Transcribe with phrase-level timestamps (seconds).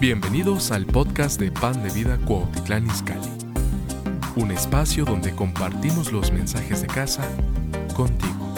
[0.00, 3.32] Bienvenidos al podcast de Pan de Vida Cuautitlán Izcalli.
[4.36, 7.28] Un espacio donde compartimos los mensajes de casa
[7.96, 8.54] contigo.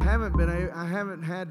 [0.00, 1.48] I haven't been I haven't had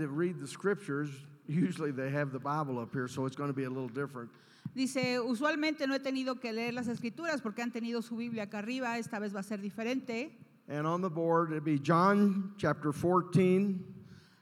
[0.48, 1.10] scriptures.
[1.50, 4.30] Usually they have the Bible up here, so it's going to be a little different.
[4.76, 8.60] Dice, usualmente no he tenido que leer las escrituras porque han tenido su Biblia acá
[8.60, 10.38] arriba, esta vez va a ser diferente.
[10.68, 13.76] And on the board it'd be John chapter 14,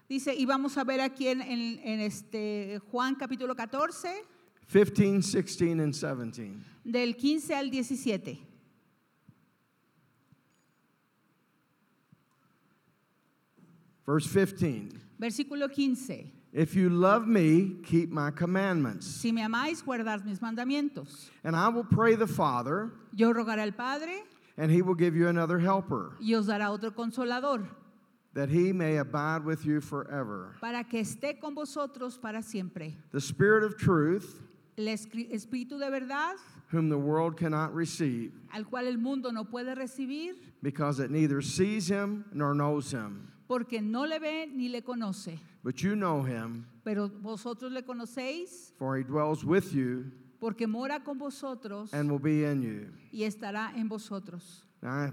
[0.09, 4.23] Dice, y vamos a ver aquí en, en- en este Juan capítulo 14,
[4.69, 6.53] 15, 16, and 17.
[6.83, 8.39] del 15 al 17.
[14.05, 14.89] Verse 15.
[15.19, 16.31] Versículo 15.
[16.53, 19.05] If you love me, keep my commandments.
[19.05, 21.29] Si me amáis, guardad mis mandamientos.
[21.43, 24.23] And I will pray the Father, Yo rogaré al Padre
[24.57, 27.67] and he will give you another helper, y os dará otro consolador
[28.33, 30.55] that he may abide with you forever.
[30.61, 32.95] para que esté con vosotros para siempre.
[33.11, 34.41] The Spirit of truth,
[34.77, 36.35] El Espíritu de verdad,
[36.69, 41.41] whom the world cannot receive, al cual el mundo no puede recibir because it neither
[41.41, 43.31] sees him nor knows him.
[43.47, 45.39] Porque no le ve ni le conoce.
[45.63, 50.99] But you know him, Pero vosotros le conocéis for he dwells with you porque mora
[51.03, 52.87] con vosotros and will be in you.
[53.11, 54.63] y estará en vosotros.
[54.81, 55.11] Now,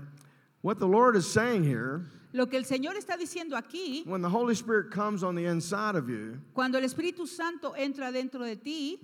[0.62, 4.28] what the Lord is saying here, Lo que el Señor está diciendo aquí, when the
[4.28, 8.56] Holy Spirit comes on the inside of you, cuando el Espíritu Santo entra dentro de
[8.56, 8.98] ti,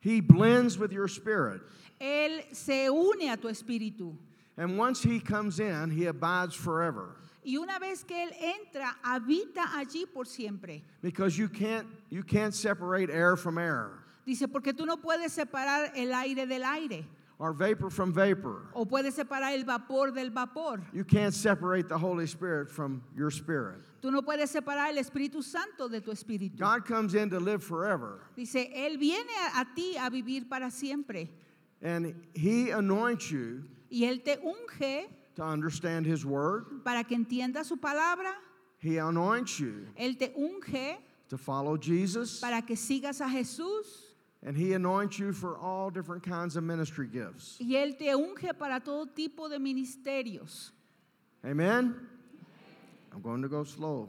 [0.00, 1.60] he blends with your spirit.
[2.00, 4.16] Él se une a tu espíritu.
[4.56, 7.16] And once he comes in, he abides forever.
[7.44, 10.82] Y una vez que Él entra, habita allí por siempre.
[11.02, 13.90] Because you can't you can't separate air from air
[14.26, 17.06] Dice, porque tú no puedes separar el aire del aire
[17.38, 18.66] or vapor from vapor.
[18.74, 20.82] o puedes separar el vapor del vapor.
[20.92, 23.80] You can't separate the Holy Spirit from your spirit.
[24.02, 26.58] Tú no puedes separar el Espíritu Santo de tu espíritu.
[26.58, 30.70] God comes in to live forever, Dice, Él viene a, a ti a vivir para
[30.70, 31.28] siempre.
[31.80, 35.06] and he anoints you Y Él te unge
[35.38, 36.84] to understand his word.
[36.84, 38.32] para que entienda su palabra.
[38.80, 40.96] He anoints you Él te unge
[41.28, 43.84] to follow Jesus, para que sigas a Jesús.
[44.44, 47.56] and he anoints you for all different kinds of ministry gifts.
[47.60, 50.70] Y Él te unge para todo tipo de ministerios.
[51.44, 51.94] Amen.
[53.12, 54.08] I'm going to go slow.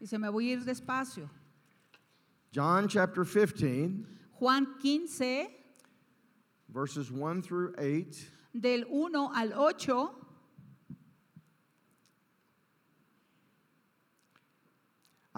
[0.00, 1.28] Dice, me voy a ir despacio.
[2.52, 4.06] John chapter 15,
[4.38, 5.48] Juan 15,
[6.68, 8.30] verses 1 through 8.
[8.58, 10.10] del 1 al 8.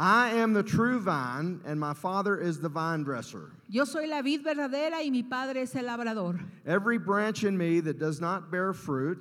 [0.01, 3.51] I am the true vine, and my Father is the vine dresser.
[3.69, 6.39] Yo soy la vid verdadera y mi padre es el labrador.
[6.65, 9.19] Every branch in me that does not bear fruit,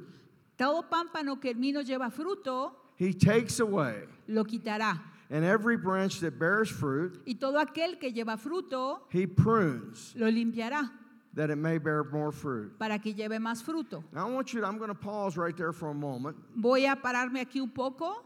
[0.55, 4.03] Todo pámpano que en mí no lleva fruto, he takes away.
[4.27, 4.99] lo quitará.
[5.31, 10.27] And every branch that bears fruit, Y todo aquel que lleva fruto, he prunes lo
[10.29, 10.89] limpiará
[11.33, 12.77] that it may bear more fruit.
[12.77, 14.03] para que lleve más fruto.
[14.13, 16.37] Now I want you to, I'm going to pause right there for a moment.
[16.55, 18.23] Voy a pararme aquí un poco.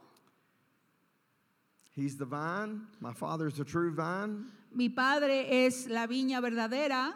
[2.01, 4.45] He's the vine, my Father is the true vine.
[4.73, 7.13] Mi padre es la viña verdadera.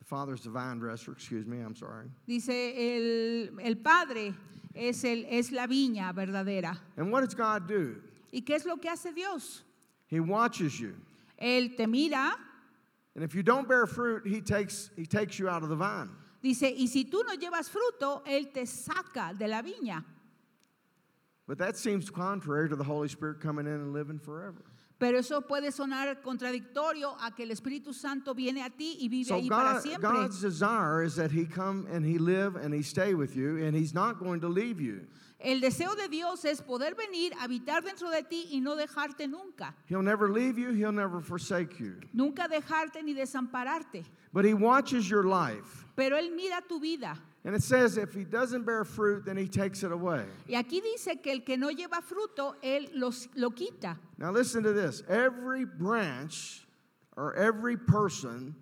[0.00, 2.10] The Father's the vine dresser, excuse me, I'm sorry.
[2.28, 4.34] Dice, el, el padre
[4.74, 6.76] es, el, es la viña verdadera.
[6.98, 7.96] And what does God do?
[8.34, 9.62] ¿Y qué es lo que hace Dios?
[10.08, 10.94] He watches you.
[11.40, 12.34] Él te mira,
[13.14, 16.10] And if you don't bear fruit, he takes, he takes you out of the vine.
[16.42, 20.04] dice, y si tú no llevas fruto, Él te saca de la viña.
[21.50, 24.62] But that seems contrary to the Holy Spirit coming in and living forever.
[25.00, 29.24] Pero eso puede sonar contradictorio a que el Espíritu Santo viene a ti y vive
[29.24, 30.10] So ahí para God, siempre.
[30.12, 33.74] God's desire is that he come and he live and he stay with you and
[33.74, 35.08] he's not going to leave you.
[35.40, 39.74] El deseo de Dios es poder venir, habitar dentro de ti y no dejarte nunca.
[39.86, 41.96] He'll never leave you, he'll never forsake you.
[42.12, 44.04] Nunca dejarte ni desampararte.
[44.32, 45.84] But he watches your life.
[45.96, 47.18] Pero Él mira tu vida.
[47.44, 50.24] And it says if he doesn't bear fruit, then he takes it away.
[50.46, 53.96] Y aquí dice que el que no lleva fruto, Él los, lo quita.
[54.18, 55.02] Now listen to this.
[55.08, 56.66] Every branch
[57.16, 58.54] or every person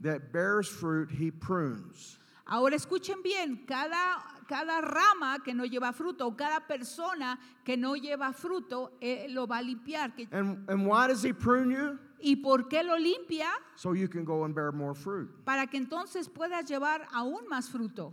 [0.00, 2.18] that bears fruit, he prunes.
[2.50, 7.94] Ahora escuchen bien, cada, cada rama que no lleva fruto o cada persona que no
[7.94, 10.16] lleva fruto, Él lo va a limpiar.
[10.16, 11.98] Que- And, and why does he prune you?
[12.20, 13.48] ¿Y por qué lo limpia?
[13.76, 15.28] So you can go and bear more fruit.
[15.44, 18.12] Para que entonces puedas llevar aún más fruto.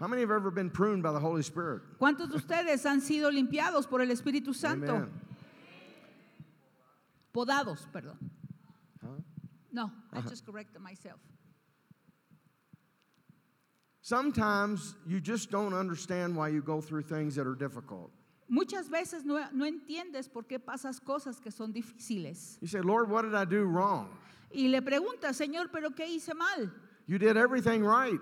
[0.00, 1.82] How many have ever been pruned by the Holy Spirit?
[1.98, 4.94] ¿Cuántos de ustedes han sido limpiados por el Espíritu Santo?
[4.94, 5.10] Amen.
[7.32, 8.16] Podados, perdón.
[9.02, 9.20] Huh?
[9.72, 10.28] No, I uh-huh.
[10.28, 11.20] just corrected myself.
[14.00, 18.10] Sometimes you just don't understand why you go through things that are difficult.
[18.48, 22.58] Muchas veces no, no entiendes por qué pasas cosas que son difíciles.
[22.60, 24.08] You say, Lord, what did I do wrong?
[24.50, 26.72] Y le preguntas, Señor, ¿pero qué hice mal?
[27.06, 28.18] You did everything right.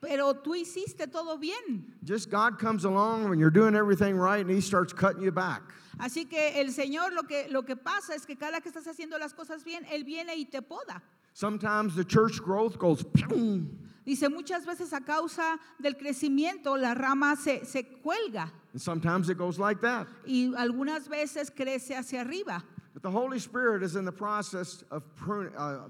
[0.00, 1.94] Pero tú hiciste todo bien.
[2.04, 5.62] Just God comes along when you're doing everything right and He starts cutting you back.
[5.98, 9.18] Así que el Señor lo que, lo que pasa es que cada que estás haciendo
[9.18, 11.02] las cosas bien, Él viene y te poda.
[11.32, 13.66] Sometimes the church growth goes, "Pew."
[14.06, 19.38] Dice, muchas veces a causa del crecimiento la rama se, se cuelga and sometimes it
[19.38, 20.06] goes like that.
[20.26, 22.62] y algunas veces crece hacia arriba.
[22.92, 25.54] But the Holy Spirit is in the process of pruning.
[25.56, 25.88] Uh,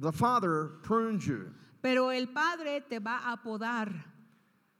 [0.00, 1.50] the Father prunes you,
[1.82, 3.90] Pero el Padre te va a podar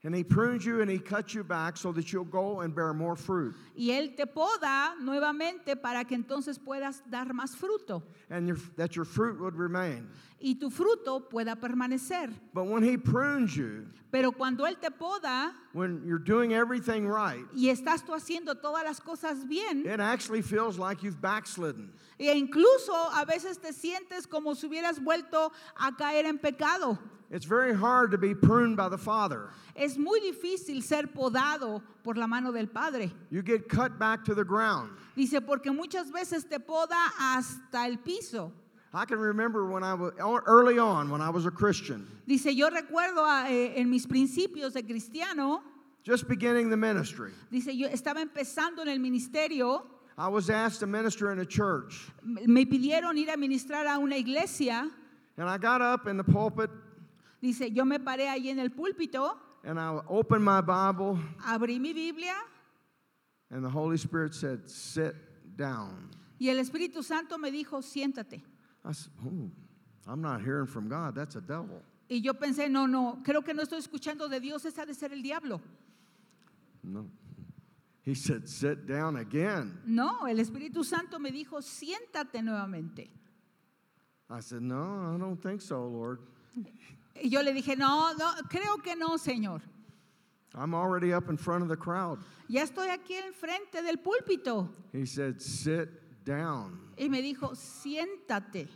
[0.04, 2.92] and He prunes you and He cuts you back so that you'll go and bear
[2.94, 8.46] more fruit, y Él te poda nuevamente para que entonces puedas dar más fruto and
[8.46, 10.08] your, that your fruit would remain.
[10.38, 12.30] y tu fruto pueda permanecer.
[12.52, 17.44] But when He prunes you, Pero cuando Él te poda when you're doing everything right,
[17.54, 21.90] y estás tú haciendo todas las cosas bien, it actually feels like you've backslidden.
[22.18, 26.98] e incluso a veces te sientes como si hubieras vuelto a caer en pecado.
[27.30, 29.48] It's very hard to be pruned by the Father.
[29.74, 33.10] Es muy difícil ser podado por la mano del Padre.
[33.30, 34.90] You get cut back to the ground.
[35.16, 38.52] Dice, porque muchas veces te poda hasta el piso.
[38.94, 40.12] I can remember when I was
[40.46, 44.72] early on when I was a Christian, Dice, yo recuerdo a, eh, en mis principios
[44.72, 45.60] de cristiano,
[46.02, 47.32] just beginning the ministry.
[47.50, 49.82] dice, yo estaba empezando en el ministerio,
[50.16, 54.16] I was asked to minister in a church, me pidieron ir a ministrar a una
[54.16, 54.88] iglesia.
[55.36, 56.70] and I got up in the pulpit
[57.46, 61.16] Dice, yo me paré ahí en el púlpito, and I opened my Bible,
[61.46, 62.34] abrí mi Biblia
[63.52, 65.14] and the Holy Spirit said, "Sit
[65.56, 66.10] down."
[66.40, 68.42] y el Espíritu Santo me dijo, siéntate.
[68.84, 69.48] I said, "Oh,
[70.08, 71.14] I'm not hearing from God.
[71.14, 74.64] That's a devil." Y yo pensé, no, no, creo que no estoy escuchando de Dios,
[74.64, 75.60] esa ha de ser el diablo.
[76.82, 77.08] No.
[78.02, 83.08] He said, "Sit down again." No, el Espíritu Santo me dijo, siéntate nuevamente.
[84.28, 86.18] I said, "No, I don't think so, Lord.
[87.22, 89.62] Y yo le dije, no, no, creo que no, Señor.
[90.54, 92.18] I'm already up in front of the crowd."
[92.48, 94.68] Ya estoy aquí enfrente del púlpito.
[94.92, 95.88] He said, "Sit
[96.24, 98.68] down." Y me dijo, siéntate.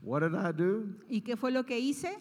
[0.00, 0.88] What did I do?
[1.08, 2.14] ¿Y qué fue lo que hice?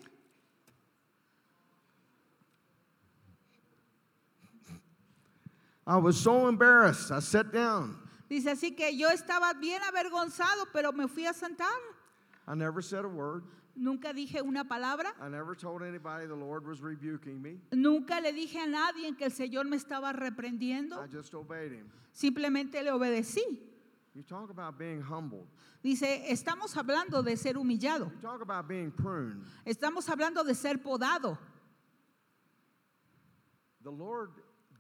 [5.86, 7.12] I was so embarrassed.
[7.12, 7.98] I sat down.
[8.30, 11.78] Dice así que yo estaba bien avergonzado, pero me fui a sentar.
[12.48, 13.44] I never said a word.
[13.76, 15.14] Nunca dije una palabra.
[15.20, 17.60] I never told anybody the Lord was rebuking me.
[17.72, 21.04] Nunca le dije a nadie que el Señor me estaba reprendiendo.
[21.04, 21.90] I just obeyed him.
[22.12, 23.42] Simplemente le obedecí.
[24.14, 25.48] You talk about being humbled.
[25.82, 28.12] Dice, estamos hablando de ser humillado.
[28.12, 29.44] You talk about being pruned.
[29.66, 31.38] Estamos hablando de ser podado.
[33.84, 34.30] The Lord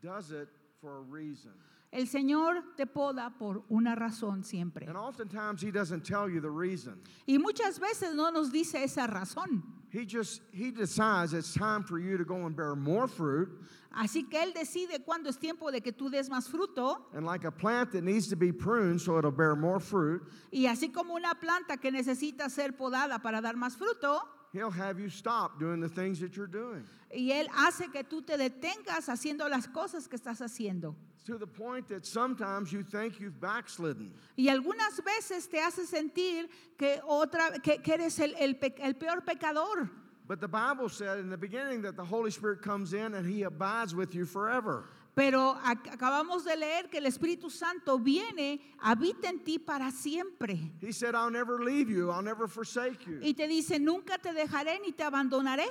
[0.01, 0.47] does it
[0.79, 1.51] for a reason.
[1.93, 4.87] El Señor te poda por una razón siempre.
[4.87, 6.99] And oftentimes he doesn't tell you the reason.
[7.27, 9.61] Y muchas veces no nos dice esa razón.
[9.91, 13.47] He just he decides it's time for you to go and bear more fruit.
[13.95, 17.05] Así que Él decide cuándo es tiempo de que tú des más fruto.
[17.13, 20.65] And like a plant that needs to be pruned so it'll bear more fruit, Y
[20.65, 24.19] así como una planta que necesita ser podada para dar más fruto,
[24.53, 26.85] he'll have you stop doing the things that you're doing.
[27.11, 30.95] y Él hace que tú te detengas haciendo las cosas que estás haciendo.
[31.25, 34.11] To the point that sometimes you think you've backslidden.
[34.37, 38.95] Y algunas veces te hace sentir que, otra, que, que eres el, el pe- el
[38.95, 39.89] peor pecador.
[40.27, 43.43] But the Bible said in the beginning that the Holy Spirit comes in and he
[43.43, 44.85] abides with you forever.
[45.15, 50.71] Pero ac- acabamos de leer que el Espíritu Santo viene, habita en ti para siempre.
[50.81, 53.19] He said, I'll never leave you, I'll never forsake you.
[53.21, 55.67] Y te dice, nunca te dejaré ni te abandonaré.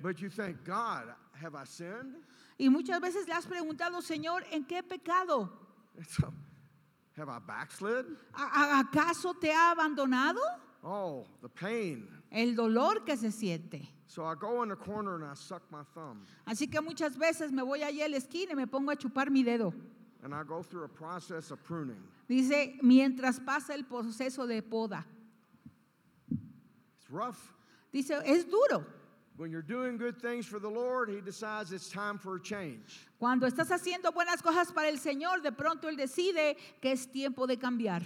[0.00, 2.16] But you think, God, have I sinned?
[2.58, 5.50] Y muchas veces le has preguntado, Señor, ¿en qué pecado?
[6.08, 6.32] So,
[7.18, 8.06] have I backslid?
[8.32, 10.40] ¿A- a- ¿Acaso te ha abandonado?
[10.82, 12.08] Oh, the pain.
[12.30, 13.86] El dolor que se siente.
[14.10, 16.26] So I go in the corner and I suck my thumb.
[16.44, 19.30] Así que muchas veces me voy allí a la esquina y me pongo a chupar
[19.30, 19.72] mi dedo.
[20.24, 22.02] And I go through a process of pruning.
[22.28, 25.04] Dice, mientras pasa el proceso de poda.
[26.28, 27.38] It's rough.
[27.92, 28.84] Dice, es duro.
[29.36, 33.06] When you're doing good things for the Lord, He decides it's time for a change.
[33.20, 37.46] Cuando estás haciendo buenas cosas para el Señor, de pronto Él decide que es tiempo
[37.46, 38.02] de cambiar.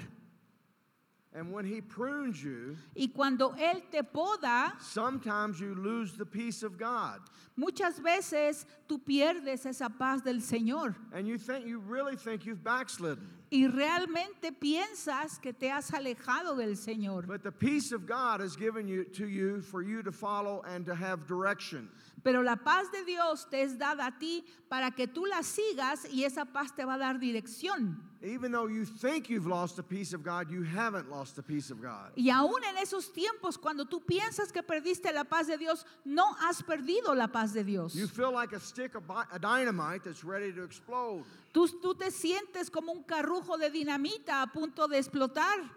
[1.35, 6.63] And when He prunes you, Y cuando Él te poda, sometimes you lose the peace
[6.63, 7.21] of God.
[7.57, 10.95] muchas veces tú pierdes esa paz del Señor.
[11.13, 13.29] And you think you really think you've backslidden.
[13.55, 17.25] Y realmente piensas que te has alejado del Señor.
[17.25, 20.85] But the peace of God is given you to you for you to follow and
[20.87, 21.89] to have direction.
[22.25, 26.05] Pero la paz de Dios te es dada a ti para que tú la sigas
[26.11, 27.97] y esa paz te va a dar dirección.
[28.23, 31.71] Even though you think you've lost the peace of God, you haven't lost the peace
[31.71, 32.11] of God.
[32.17, 36.35] Y aún en esos tiempos, cuando tú piensas que perdiste la paz de Dios, no
[36.41, 37.95] has perdido la paz de Dios.
[37.95, 41.25] You feel like a stick of a dynamite that's ready to explode.
[41.55, 45.71] Tú, tú te sientes como un carrujo de dinamita a punto de explotar.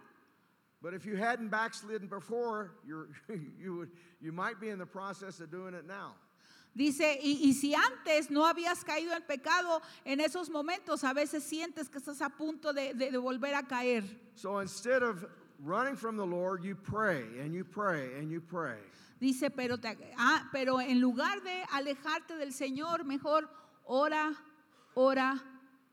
[0.82, 3.10] But if you hadn't backslidden before, you're,
[3.60, 6.16] you, would, you might be in the process of doing it now.
[6.76, 11.44] Dice, y, y si antes no habías caído en pecado, en esos momentos a veces
[11.44, 14.04] sientes que estás a punto de, de- de volver a caer.
[14.36, 15.26] So instead of
[15.64, 18.78] running from the Lord, you pray and you pray and you pray.
[19.20, 23.50] Dice, pero, te- ah, pero en lugar de alejarte del Señor, mejor
[23.86, 24.32] ora,
[24.96, 25.42] ora,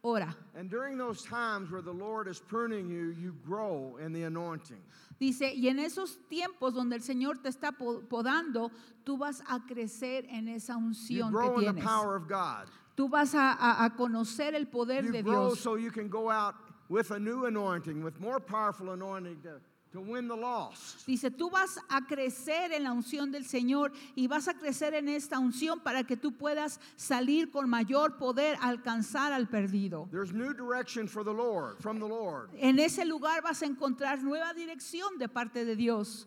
[0.05, 0.37] ora.
[0.55, 4.79] And during those times where the Lord is pruning you, you grow in the anointing.
[5.19, 8.71] Dice, y en esos tiempos donde el Señor te está po- podando,
[9.05, 11.85] tú vas a crecer en esa You unción grow que in the tienes.
[11.85, 12.69] power of God.
[12.97, 15.61] Tú vas a, a- a conocer el poder You de grow Dios.
[15.61, 16.55] so you can go out
[16.89, 19.61] with a new anointing, with more powerful anointing to,
[19.95, 21.07] to win the lost.
[21.07, 25.09] Dice, tú vas a crecer en la unción del Señor y vas a crecer en
[25.09, 30.09] esta unción para que tú puedas salir con mayor poder a alcanzar al perdido.
[30.11, 32.51] There's new direction for the Lord, from the Lord.
[32.59, 36.27] En ese lugar vas a encontrar nueva dirección de parte de Dios.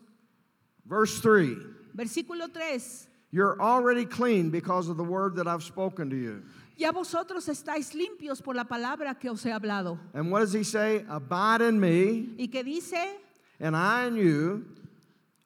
[0.86, 1.58] Verse 3
[1.94, 3.06] Versículo 3.
[3.30, 6.42] You're already clean because of the word that I've spoken to you.
[6.78, 9.98] Ya vosotros estáis limpios por la palabra que os he hablado.
[10.14, 11.04] And what does he say?
[11.08, 13.18] Abide in me, Y que dice,
[13.60, 14.64] and I in you,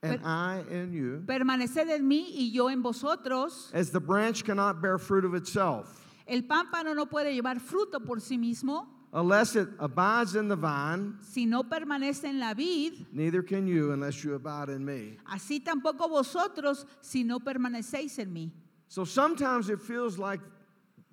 [0.02, 1.23] and Per- I in you.
[1.26, 3.71] permaneced en mí y yo en vosotros.
[3.73, 8.16] As the branch cannot bear fruit of itself El pámpano no puede llevar fruto por
[8.19, 13.07] sí mismo unless it abides in the vine, si no permanece en la vid.
[13.12, 15.16] neither can you unless you abide in me.
[15.31, 18.50] Así tampoco vosotros si no permanecéis en mí.
[18.88, 20.40] So sometimes it feels like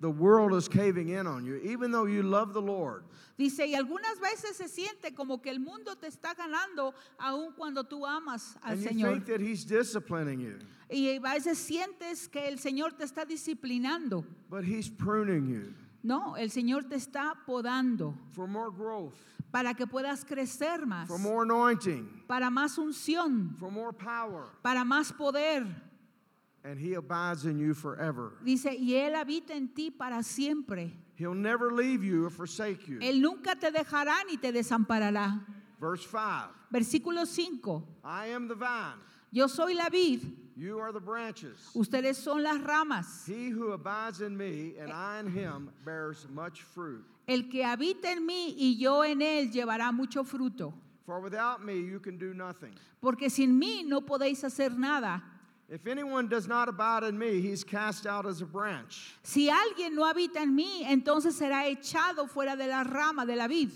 [0.00, 3.04] the world is caving in on you, even though you love the Lord.
[3.38, 7.84] Dice, y algunas veces se siente como que el mundo te está ganando aun cuando
[7.84, 9.12] tú amas al And you Señor.
[9.12, 10.58] think that He's disciplining you,
[10.90, 14.24] Y a veces sientes que el Señor te está disciplinando.
[14.50, 19.14] but He's pruning you No, el Señor te está podando for more growth,
[19.52, 24.44] para que puedas crecer más, for more anointing, para más unción, for more power.
[24.62, 25.66] para más poder.
[26.64, 28.32] And He abides in you forever.
[28.44, 30.92] Dice, y Él habita en ti para siempre.
[31.16, 32.98] He'll never leave you or forsake you.
[33.00, 35.40] Él nunca te dejará ni te desamparará.
[35.80, 37.82] Verse 5 Versículo 5.
[38.04, 38.94] I am the vine,
[39.32, 40.20] Yo soy la vid,
[40.56, 41.56] you are the branches.
[41.74, 43.24] ustedes son las ramas.
[43.26, 47.02] He who abides in me and I in him bears much fruit.
[47.26, 50.72] El que habita en mí y yo en él llevará mucho fruto.
[51.06, 52.72] For without me you can do nothing.
[53.00, 55.22] Porque sin mí no podéis hacer nada.
[55.72, 59.94] If anyone does not abide in me, he's cast out as a branch Si alguien
[59.94, 63.70] no habita en mí, entonces será echado fuera de la rama de la vid.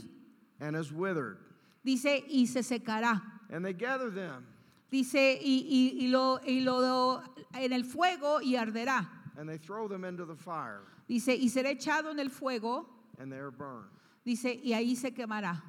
[0.61, 1.39] and is withered.
[1.85, 3.21] Dice, y se secará.
[3.51, 4.45] And they gather them
[4.91, 7.21] Dice, y, y- y lo, y lo
[7.55, 9.07] en el fuego y arderá.
[9.39, 12.87] and they throw them into the fire Dice, y será echado en el fuego.
[13.21, 13.87] and they are burned.
[14.25, 15.63] Dice, y ahí se quemará.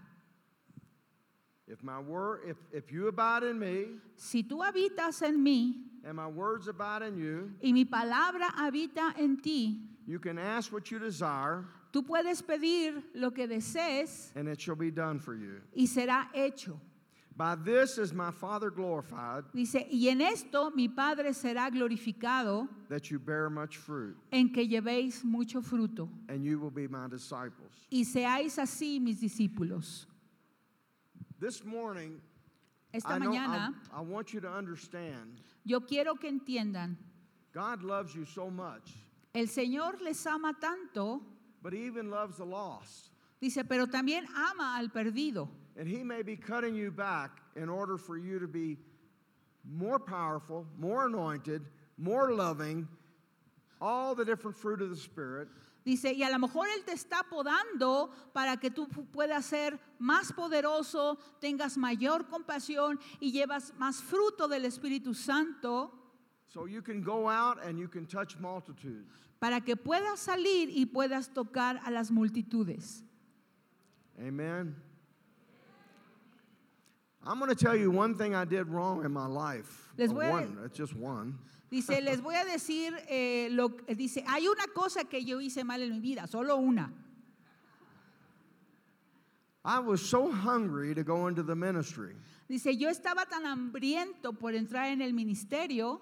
[1.68, 6.16] If my word if, if you abide in me Si tú habitas en mí and
[6.16, 10.92] my words abide in you, y mi palabra habita en ti, you can ask what
[10.92, 15.60] you desire tú puedes pedir lo que desees and it shall be done for you.
[15.76, 16.80] y será hecho.
[17.38, 23.10] By this is my Father glorified Dice, y en esto mi Padre será glorificado that
[23.12, 27.72] you bear much fruit en que llevéis mucho fruto and you will be my disciples.
[27.92, 30.06] y seáis así mis discípulos.
[31.46, 32.20] This morning,
[32.92, 36.96] Esta I, know, I, I want you to understand yo quiero que entiendan,
[37.54, 38.94] God loves you so much,
[39.36, 41.22] el Señor les ama tanto,
[41.62, 43.12] but He even loves the lost.
[43.40, 45.48] dice, pero también ama al perdido.
[45.78, 48.78] And He may be cutting you back in order for you to be
[49.72, 51.62] more powerful, more anointed,
[52.00, 52.88] more loving,
[53.80, 55.48] all the different fruit of the Spirit.
[55.86, 59.80] Dice, y a lo mejor Él te está podando para que tú pu- puedas ser
[60.00, 65.92] más poderoso, tengas mayor compasión y llevas más fruto del Espíritu Santo
[66.48, 69.06] So you can go out and you can touch multitudes.
[69.40, 73.04] para que puedas salir y puedas tocar a las multitudes.
[74.20, 74.76] Amen.
[77.28, 79.90] I'm going to tell you one thing I did wrong in my life.
[79.98, 81.38] Les Uh, voy one, just one.
[81.76, 83.68] Dice, les voy a decir, eh, lo,
[83.98, 86.90] dice, hay una cosa que yo hice mal en mi vida, solo una.
[89.66, 92.16] I was so hungry to go into the ministry.
[92.48, 96.00] Dice, yo estaba tan hambriento por entrar en el ministerio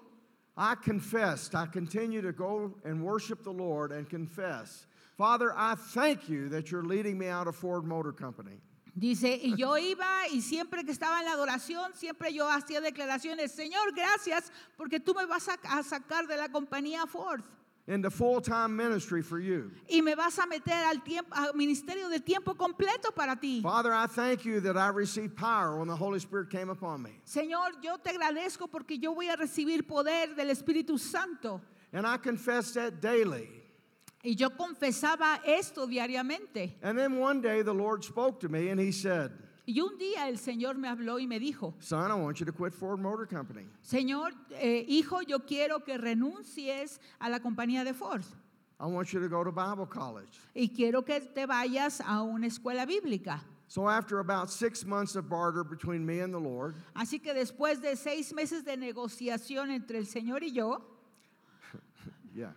[0.56, 1.56] I confessed.
[1.56, 4.86] I continue to go and worship the Lord and confess.
[5.18, 8.60] Father, I thank you that you're leading me out of Ford Motor Company.
[8.94, 13.50] Dice, y yo iba y siempre que estaba en la adoración, siempre yo hacía declaraciones,
[13.50, 17.42] Señor, gracias porque tú me vas a, a sacar de la compañía Ford
[17.86, 19.70] into full time ministry for you.
[19.88, 23.60] y me vas a meter al, tiempo, al ministerio de tiempo completo para ti.
[23.60, 27.10] Father, I thank you that I received power when the Holy Spirit came upon me.
[27.26, 31.60] Señor, yo te agradezco porque yo voy a recibir poder del Espíritu Santo.
[31.92, 33.48] And I confessed that daily.
[34.24, 36.72] Y yo confesaba esto diariamente.
[36.82, 39.30] And then one day the Lord spoke to me and he said,
[39.66, 42.52] Y un día el Señor me habló y me dijo, Son, I want you to
[42.52, 43.66] quit Ford Motor Company.
[43.82, 48.24] Señor, eh, hijo, yo quiero que renuncies a la compañía de Ford.
[48.80, 50.38] I want you to go to Bible college.
[50.54, 53.40] Y quiero que te vayas a una escuela bíblica.
[53.68, 57.80] So after about six months of barter between me and the Lord, Así que después
[57.80, 60.82] de seis meses de negociación entre el Señor y yo,
[62.34, 62.52] yeah.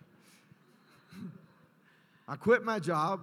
[2.28, 3.20] I quit my job,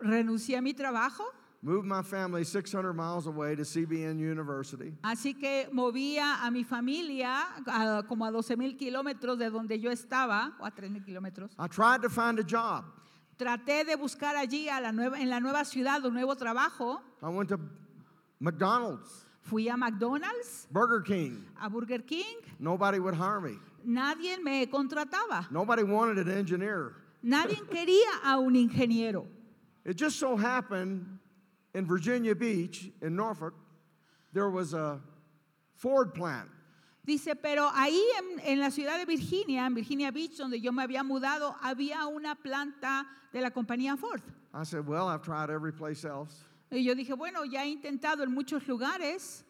[0.00, 1.24] renuncié a mi trabajo.
[1.62, 4.92] moved my family 600 miles away to CBN University.
[5.02, 9.90] Así que movía a mi familia a- como a 12 mil kilómetros de donde yo
[9.90, 11.50] estaba, o a 3 mil kilómetros.
[11.58, 12.84] I tried to find a job.
[13.36, 17.00] Traté de buscar allí a la nueva, en la nueva ciudad un nuevo trabajo.
[17.22, 17.58] I went to
[18.40, 21.44] McDonald's, Fui a McDonald's, Burger King.
[21.60, 22.36] a Burger King.
[22.58, 23.58] Nobody would hire me.
[23.84, 25.50] Nadie me contrataba.
[25.50, 26.94] Nobody wanted an engineer.
[27.26, 29.26] Nadie quería a un ingeniero.
[29.84, 31.18] It just so happened
[31.74, 33.54] in Virginia Beach, in Norfolk,
[34.32, 35.00] there was a
[35.74, 36.48] Ford plant.
[37.04, 40.82] Dice, pero ahí en, en la ciudad de Virginia, en Virginia Beach, donde yo me
[40.82, 44.22] había mudado, había una planta de la compañía Ford.
[44.54, 46.44] I said, Well, I've tried every place else.
[46.70, 49.44] Y yo dije, bueno, ya he intentado en muchos lugares,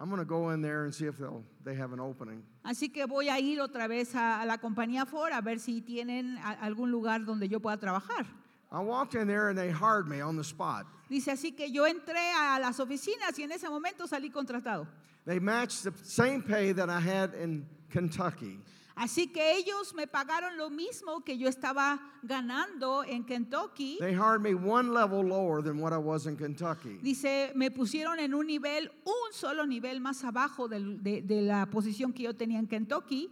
[0.00, 2.42] I'm going to go in there and see if they'll, they have an opening.
[2.64, 5.82] así que voy a ir otra vez a, a la compañía Ford a ver si
[5.82, 8.24] tienen a- algún lugar donde yo pueda trabajar.
[8.72, 10.86] I walked in there and they hired me on the spot.
[11.10, 14.86] Dice, así que yo entré a las oficinas y en ese momento salí contratado.
[15.26, 18.58] They matched the same pay that I had in Kentucky.
[19.02, 23.96] Así que ellos me pagaron lo mismo que yo estaba ganando en Kentucky.
[23.98, 26.98] They hired me one level lower than what I was in Kentucky.
[27.02, 31.64] Dice, me pusieron en un nivel, un solo nivel más abajo del- de, de la
[31.70, 33.30] posición que yo tenía en Kentucky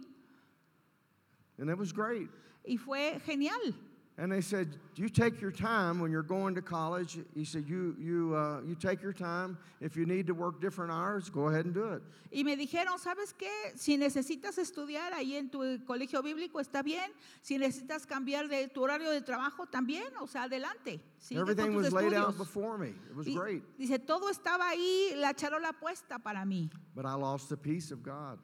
[1.59, 2.29] And it was great.
[2.65, 3.75] y fue genial.
[4.21, 7.95] And they said, "You take your time when you're going to college." He said, "You
[7.97, 9.57] you uh, you take your time.
[9.79, 12.99] If you need to work different hours, go ahead and do it." Y me dijeron,
[12.99, 13.49] ¿sabes qué?
[13.75, 17.09] Si necesitas estudiar ahí en tu colegio bíblico, está bien.
[17.41, 20.11] Si necesitas cambiar de tu horario de trabajo, también.
[20.19, 20.99] O sea, adelante.
[21.17, 22.89] Sigue Everything was laid out before me.
[22.89, 26.69] It was Y great, dice, todo estaba ahí, la charola puesta para mí.
[26.93, 28.37] but I lost the peace of God.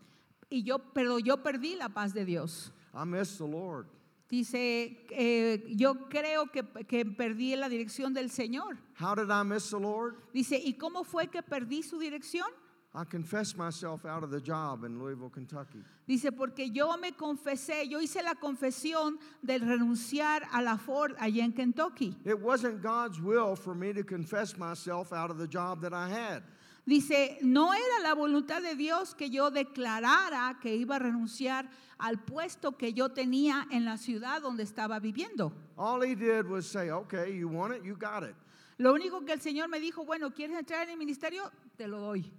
[0.49, 2.71] Y yo, pero yo perdí la paz de Dios.
[2.93, 3.88] I missed the Lord.
[4.29, 8.77] Dice, eh, yo creo que, que perdí la dirección del Señor.
[8.99, 10.15] How did I miss the Lord?
[10.33, 12.47] Dice, ¿y cómo fue que perdí su dirección?
[12.95, 15.83] I confessed myself out of the job in Louisville, Kentucky.
[16.07, 21.43] Dice, porque yo me confesé, yo hice la confesión de renunciar a la Ford allá
[21.43, 22.15] en Kentucky.
[22.23, 26.07] It wasn't God's will for me to confess myself out of the job that I
[26.07, 26.43] had.
[26.85, 31.67] Dice, no era la voluntad de Dios que yo declarara que iba a renunciar
[31.97, 35.51] al puesto que yo tenía en la ciudad donde estaba viviendo.
[35.77, 38.35] All he did was say, "Okay, you want it, you got it."
[38.77, 41.49] Lo único que el Señor me dijo, bueno, ¿quieres entrar en el ministerio?
[41.77, 42.31] Te lo doy.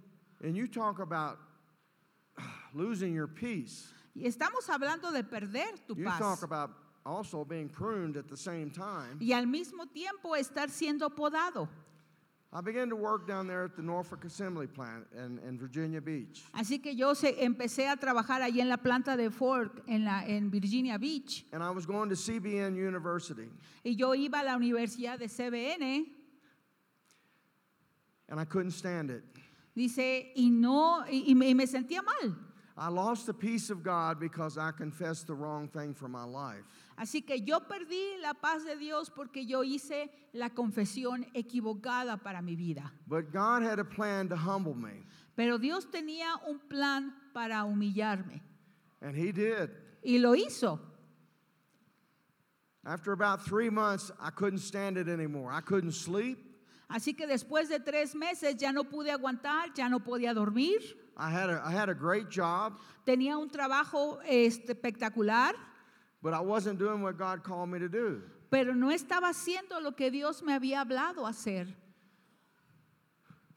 [0.43, 1.39] And you talk about
[2.73, 3.91] losing your peace.
[4.15, 6.19] Y estamos hablando de perder tu You paz.
[6.19, 6.71] talk about
[7.05, 9.17] also being pruned at the same time.
[9.19, 11.67] y al mismo tiempo estar siendo podado.
[12.57, 16.43] I began to work down there at the Norfolk Assembly Plant in, in Virginia Beach.
[16.55, 20.23] Así que yo se- empecé a trabajar allí en la planta de Ford en, la,
[20.25, 23.47] en Virginia Beach And I was going to CBN University.
[23.85, 26.05] y yo iba a la universidad de CBN,
[28.29, 29.23] And I couldn't stand it.
[29.75, 32.35] dice, y no, y, y me, y me sentía mal.
[32.79, 36.63] I lost the peace of God because I confessed the wrong thing for my life.
[36.97, 42.41] Así que yo perdí la paz de Dios porque yo hice la confesión equivocada para
[42.41, 42.91] mi vida.
[43.05, 45.03] But God had a plan to humble me,
[45.35, 48.41] Pero Dios tenía un plan para humillarme
[49.01, 49.69] and He did.
[50.03, 50.79] y lo hizo.
[52.83, 55.51] After about three months, I couldn't stand it anymore.
[55.51, 56.37] I couldn't sleep.
[56.89, 60.79] Así que después de tres meses ya no pude aguantar, ya no podía dormir.
[61.17, 65.53] I had a, I had a great job, Tenía un trabajo este, espectacular,
[66.21, 68.21] but I wasn't doing what God called me to do.
[68.49, 71.67] pero no estaba haciendo lo que Dios me había hablado hacer.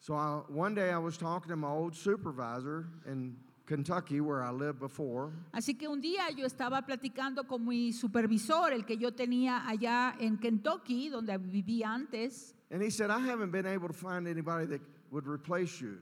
[0.01, 4.51] So I, one day I was talking to my old supervisor in Kentucky, where I
[4.51, 9.13] lived before, Así que un día yo estaba platicando con mi supervisor, el que yo
[9.13, 13.95] tenía allá en Kentucky, donde vivía antes, and he said, I haven't been able to
[13.95, 14.81] find anybody that
[15.13, 15.99] would replace you.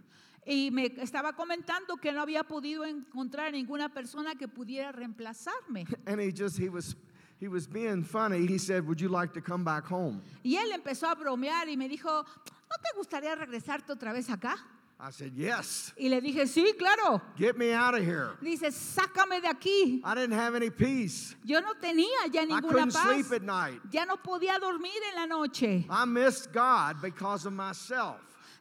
[0.51, 5.87] Y me estaba comentando que no había podido encontrar ninguna persona que pudiera reemplazarme.
[6.07, 6.97] And he just, he was,
[7.39, 8.47] he was being funny.
[8.47, 10.23] He said, Would you like to come back home?
[10.43, 14.57] Y él empezó a bromear y me dijo, ¿no te gustaría regresarte otra vez acá?
[15.01, 17.21] I said, Yes, Y le dije, sí, claro.
[17.37, 18.31] get me out of here.
[18.43, 20.01] Dice, sácame de aquí.
[20.03, 21.37] I didn't have any peace.
[21.45, 23.03] Yo no tenía ya I ninguna couldn't paz.
[23.05, 23.81] sleep at night.
[23.93, 25.87] Ya no podía dormir en la noche.
[25.91, 28.17] I missed God because of myself.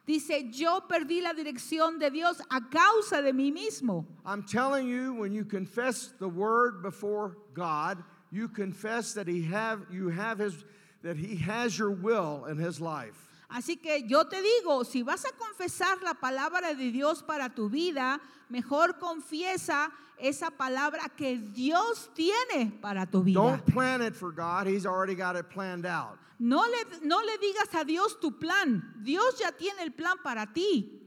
[0.08, 4.06] Dice, yo perdí la dirección de Dios a causa de mí mismo.
[4.24, 9.84] I'm telling you, when you confess the word before God, you confess that He have
[9.90, 10.64] you have His
[11.02, 13.27] that He has your will in His life.
[13.48, 17.70] Así que yo te digo, si vas a confesar la palabra de Dios para tu
[17.70, 23.40] vida, mejor confiesa esa palabra que Dios tiene para tu vida.
[23.40, 26.18] Don't plan it for God; He's already got it planned out.
[26.38, 28.82] No le, no le digas a Dios tu plan.
[29.02, 30.98] Dios ya tiene el plan para ti.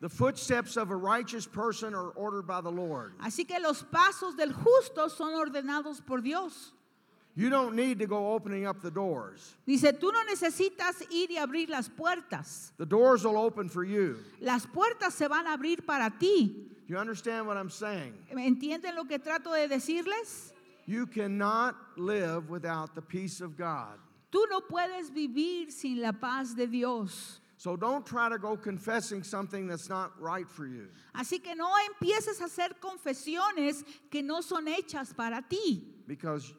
[0.00, 3.14] The footsteps of a righteous person are ordered by the Lord.
[3.18, 6.72] Así que los pasos del justo son ordenados por Dios.
[7.38, 9.54] You don't need to go opening up the doors.
[9.64, 12.72] Dice, tú no necesitas ir y abrir las puertas.
[12.78, 14.16] The doors will open for you.
[14.40, 16.68] Las puertas se van a abrir para ti.
[16.88, 18.12] You understand what I'm saying?
[18.32, 20.50] ¿Entienden lo que trato de decirles?
[20.86, 24.00] You cannot live without the peace of God.
[24.32, 27.38] Tú no puedes vivir sin la paz de Dios.
[27.56, 30.88] So don't try to go confessing something that's not right for you.
[31.14, 35.84] Así que no empieces a hacer confesiones que no son hechas para ti.
[36.08, 36.52] Because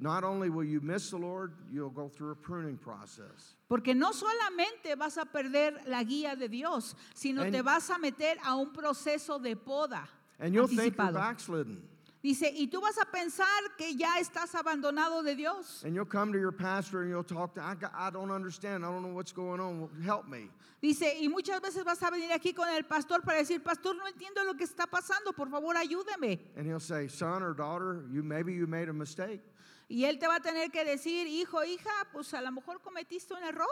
[0.00, 3.56] not only will you miss the Lord, you'll go through a pruning process.
[3.68, 7.98] Porque no solamente vas a perder la guía de Dios, sino And- te vas a
[7.98, 10.06] meter a un proceso de poda.
[10.38, 11.14] And you'll think you're anticipado.
[11.14, 11.82] backslidden.
[12.20, 15.82] Dice, y tú vas a pensar que ya estás abandonado de Dios.
[15.84, 18.84] And you'll come to your pastor and you'll talk to, I, got, I don't understand.
[18.84, 19.88] I don't know what's going on.
[20.04, 20.50] Help me.
[20.80, 24.04] Dice, y muchas veces vas a venir aquí con el pastor para decir, pastor, no
[24.06, 26.40] entiendo lo que está pasando, por favor ayúdeme.
[26.56, 29.40] And he'll say, son or daughter, you maybe you made a mistake.
[29.88, 33.32] Y él te va a tener que decir, hijo, hija, pues a lo mejor cometiste
[33.32, 33.66] un error.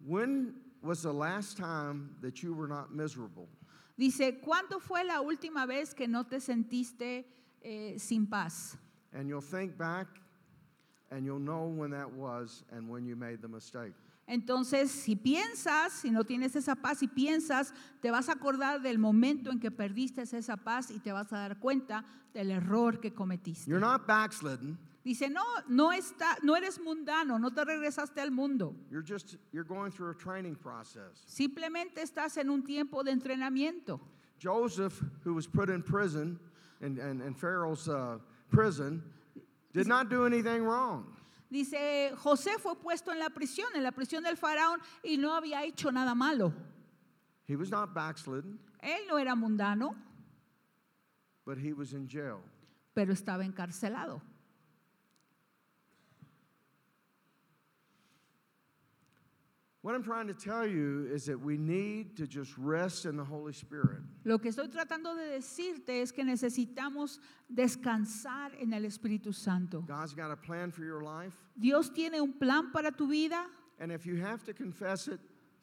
[0.00, 3.48] When was the last time that you were not miserable?
[3.96, 7.24] Dice, ¿cuándo fue la última vez que no te sentiste
[7.62, 8.76] eh, sin paz?
[9.14, 10.06] And you'll think back
[11.10, 13.94] and you'll know when that was and when you made the mistake.
[14.28, 18.98] Entonces, si piensas, si no tienes esa paz, si piensas, te vas a acordar del
[18.98, 23.14] momento en que perdiste esa paz y te vas a dar cuenta del error que
[23.14, 23.70] cometiste.
[23.70, 24.76] You're not backslidden.
[25.06, 28.74] Dice, no, no, está, no eres mundano, no te regresaste al mundo.
[28.90, 31.22] You're just you're going through a training process.
[31.28, 34.00] Simplemente estás en un tiempo de entrenamiento.
[34.42, 36.40] Joseph, who was put in prison
[36.80, 38.18] in, in, in Pharaoh's uh,
[38.50, 39.00] prison,
[39.72, 41.06] did not do anything wrong.
[41.52, 45.62] Dice, José fue puesto en la prisión, en la prisión del faraón, y no había
[45.62, 46.52] hecho nada malo.
[47.46, 49.94] He was not backslidden, Él no era mundano,
[51.44, 52.40] but he was in jail.
[52.92, 54.20] pero estaba encarcelado.
[59.86, 63.22] What I'm trying to tell you is that we need to just rest in the
[63.22, 64.02] Holy Spirit.
[64.24, 69.84] Lo que estoy tratando de decirte es que necesitamos descansar en el Espíritu Santo.
[69.86, 71.34] God's got a plan for your life.
[71.56, 73.46] Dios tiene un plan para tu vida
[73.78, 75.20] And if you have to confess it,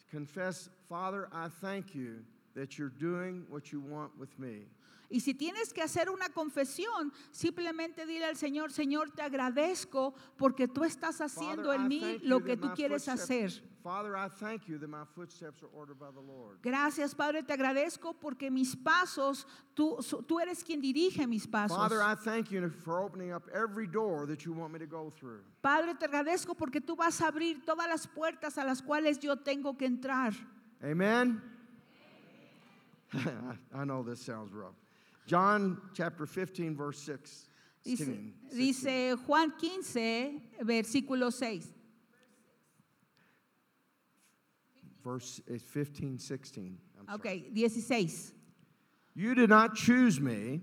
[0.10, 2.24] confess, Father, I thank you
[2.56, 4.68] that you're doing what you want with me.
[5.14, 10.68] Y si tienes que hacer una confesión, simplemente dile al Señor, Señor, te agradezco porque
[10.68, 13.52] tú estás haciendo Father, en mí lo que tú quieres hacer.
[13.84, 16.58] Father, I thank you that my footsteps are ordered by the Lord.
[16.64, 19.46] Gracias, Padre, te agradezco porque mis pasos,
[19.76, 21.78] tú, tú eres quien dirige mis pasos.
[21.78, 25.12] Father, I thank you for opening up every door that you want me to go
[25.12, 25.44] through.
[25.62, 29.36] Padre, te agradezco porque tú vas a abrir todas las puertas a las cuales yo
[29.36, 30.34] tengo que entrar.
[30.82, 31.40] Amen?
[33.14, 34.74] I know this sounds rough.
[35.26, 37.48] John chapter 15, verse 6.
[37.84, 38.34] Dice, 16.
[38.56, 41.68] dice Juan 15, versículo 6.
[45.04, 46.78] Verse it's 15, 16.
[47.00, 47.46] I'm sorry.
[47.52, 48.34] Ok, 16.
[49.16, 50.62] You did not choose me,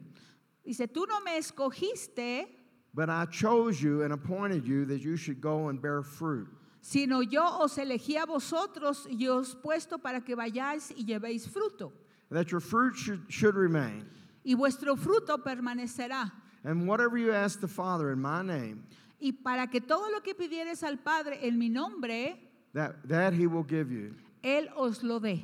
[0.64, 2.46] Dice, tú no me escogiste,
[2.94, 6.48] but I chose you and appointed you that you should go and bear fruit.
[6.80, 11.92] sino yo os elegí a vosotros y os puesto para que vayáis y llevéis fruto.
[12.30, 14.06] That your fruit should, should remain.
[14.44, 16.30] Y vuestro fruto permanecerá.
[16.64, 18.84] And whatever you ask the Father in my name,
[19.20, 22.38] Y para que todo lo que pidieres al Padre en mi nombre,
[22.72, 24.14] that, that he will give you.
[24.42, 25.42] Él os lo dé.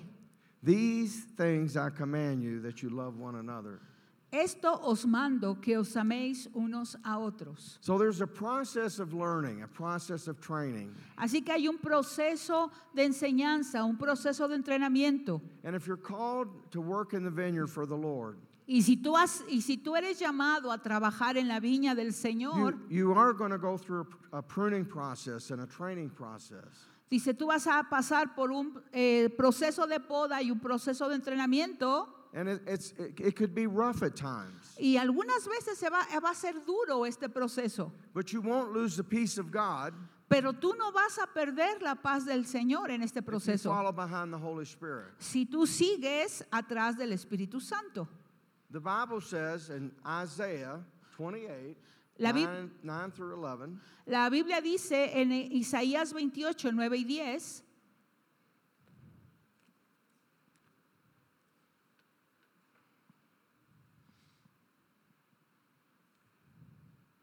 [0.62, 3.80] These things I command you that you love one another.
[4.32, 7.78] Esto os mando que os améis unos a otros.
[7.80, 10.94] So there's a process of learning, a process of training.
[11.16, 15.40] Así que hay un proceso de enseñanza, un proceso de entrenamiento.
[15.64, 18.37] And if you're called to work in the vineyard for the Lord,
[18.68, 22.12] Y si tú, has, y si tú eres llamado a trabajar en la viña del
[22.12, 26.11] Señor, you, you are going to go through a, a pruning process and a training
[26.11, 26.88] process.
[27.09, 31.14] dice, tú vas a pasar por un eh, proceso de poda y un proceso de
[31.14, 32.09] entrenamiento.
[32.35, 36.00] And it, it's, it, it could be rough at times, Y algunas veces se va,
[36.20, 37.92] va a ser duro este proceso.
[38.12, 39.94] but you won't lose the peace of God
[40.29, 43.70] Pero tú no vas a perder la paz del Señor en este if you proceso.
[43.70, 45.12] follow behind the Holy Spirit.
[45.20, 48.09] Si tú sigues atrás del Espíritu Santo.
[48.70, 50.81] The Bible says in Isaiah
[51.16, 51.76] 28,
[52.18, 57.62] La Bib- 9, 9 through 11, La Biblia dice en Isaías 28, 9 y 10,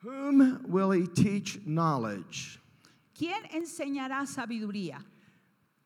[0.02, 2.60] Whom will he teach knowledge?
[3.18, 5.02] ¿quién enseñará sabiduría?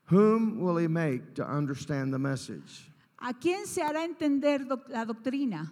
[0.06, 2.90] Whom will he make to understand the message?
[3.20, 5.72] ¿A quién se hará entender doc- la doctrina?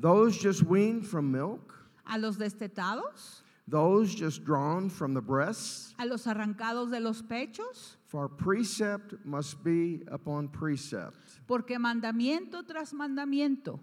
[0.00, 1.74] Those just weaned from milk?
[2.06, 3.42] ¿A los destetados?
[3.68, 5.94] Those just drawn from the breasts?
[5.98, 7.96] ¿A los arrancados de los pechos?
[8.06, 13.80] For precept must be upon precept, Porque mandamiento tras mandamiento,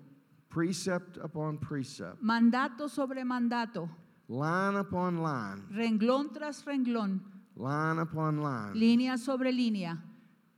[0.49, 3.89] precept upon precept, mandato sobre mandato,
[4.29, 7.19] line upon line, renglón tras renglón,
[7.57, 8.73] line upon line.
[8.73, 10.01] línea sobre línea.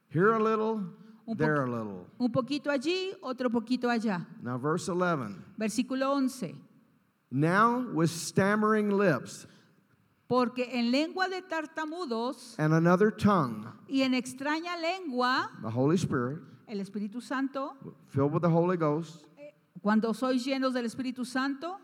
[0.10, 0.84] Here a little,
[1.28, 2.08] Un there a little.
[2.20, 4.26] Un poquito allí, otro poquito allá.
[4.42, 5.36] Now, verse 11.
[5.58, 6.56] Versículo 11.
[7.32, 9.48] Now, with stammering lips
[10.28, 16.40] Porque en lengua de tartamudos and another tongue, y en extraña lengua, the Holy Spirit,
[16.68, 17.76] el Espíritu Santo,
[18.08, 19.26] filled with the Holy Ghost,
[19.84, 21.78] cuando sois llenos del Espíritu Santo,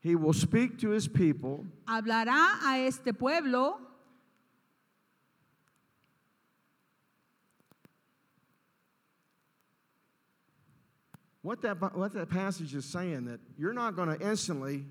[0.00, 3.78] he will speak to his people hablará a este pueblo
[11.44, 14.86] What that, what that passage is saying that you're not going to instantly,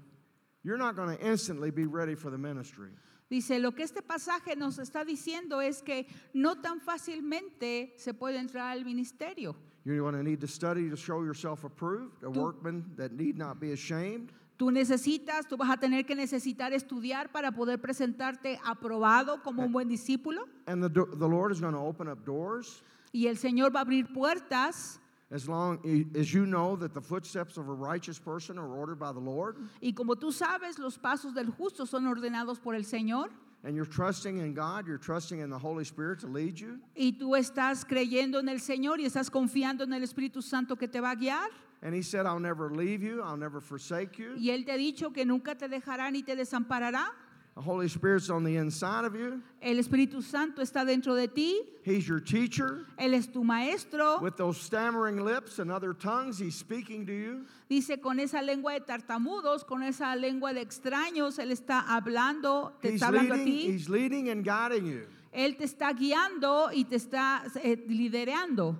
[0.63, 2.89] you're not going to instantly be ready for the ministry.
[3.27, 8.37] Dice, lo que este pasaje nos está diciendo es que no tan fácilmente se puede
[8.37, 9.55] entrar al ministerio.
[9.83, 13.35] You're going to need to study to show yourself approved, a Tú- workman that need
[13.35, 18.59] not be ashamed, Tú necesitas, tú vas a tener que necesitar estudiar para poder presentarte
[18.63, 20.43] aprobado como un buen discípulo.
[20.67, 23.83] and the, the Lord is going to open up doors Y el Señor va a
[23.83, 24.99] abrir puertas.
[25.33, 25.79] As long
[26.15, 29.57] as you know that the footsteps of a righteous person are ordered by the Lord,
[29.81, 33.29] Y como tú sabes, los pasos del justo son ordenados por el Señor.
[33.65, 37.13] and you're trusting in God, you're trusting in the Holy Spirit to lead you, Y
[37.19, 40.99] tú estás creyendo en el Señor y estás confiando en el Espíritu Santo que te
[40.99, 41.47] va a guiar.
[41.81, 44.35] and He said, I'll never leave you, I'll never forsake you.
[44.37, 47.07] Y Él te ha dicho que nunca te dejará ni te desamparará.
[47.55, 51.61] The Holy Spirit's on the inside of you, El Espíritu Santo está dentro de ti.
[51.83, 52.87] He's your teacher.
[52.97, 54.19] Él es tu maestro.
[54.21, 57.45] With those stammering lips and other tongues, He's speaking to you.
[57.69, 62.89] Dice con esa lengua de tartamudos, con esa lengua de extraños, Él está hablando, te
[62.93, 63.71] He's está hablando a leading, ti.
[63.71, 65.05] he's leading and guiding you.
[65.31, 68.75] Él te está guiando y te está eh, liderando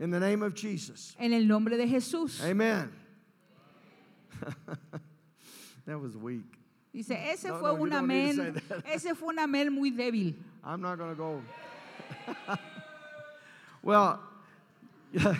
[0.00, 1.14] In the name of Jesus.
[1.20, 2.42] en el nombre de Jesús.
[2.44, 2.90] Amen.
[5.86, 6.55] that was weak.
[6.96, 7.26] Dice, mm.
[7.26, 10.34] ese No, fue no, un don't need to amén, ese fue un amén muy débil.
[10.64, 11.42] I'm not going to go.
[13.82, 14.18] well,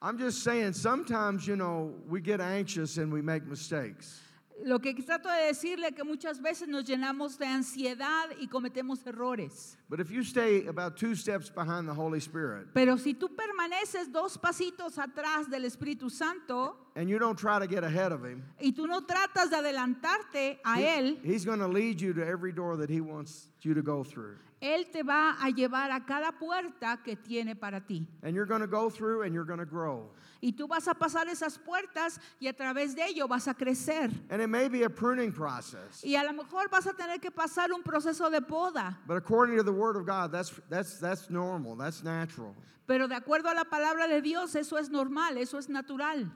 [0.00, 4.22] I'm just saying, sometimes, you know, we get anxious and we make mistakes.
[4.64, 9.76] Lo que trato de decirle que muchas veces nos llenamos de ansiedad y cometemos errores.
[9.88, 14.12] But if you stay about two steps behind the Holy Spirit Pero si tú permaneces
[14.12, 18.42] dos pasitos atrás del Espíritu Santo and you don't try to get ahead of Him,
[18.60, 22.22] y tú no tratas de adelantarte a he- Él, He's going to lead you to
[22.24, 24.36] every door that He wants you to go through.
[24.60, 28.06] Él te va a llevar a cada puerta que tiene para ti.
[28.22, 30.10] And you're going to go through and you're going to grow.
[30.42, 34.10] Y tú vas a pasar esas puertas y a través de ello vas a crecer.
[34.30, 36.02] And it may be a pruning process.
[36.04, 38.98] Y a lo mejor vas a tener que pasar un proceso de poda.
[39.06, 42.54] But according to the Word of God, that's, that's, that's normal, that's natural.
[42.86, 46.26] Pero de acuerdo a la palabra de Dios, eso es normal, eso es natural.